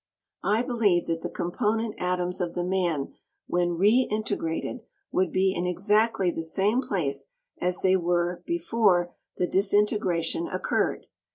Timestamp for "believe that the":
0.63-1.29